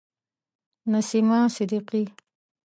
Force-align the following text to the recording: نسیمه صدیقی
نسیمه 0.91 1.39
صدیقی 1.55 2.03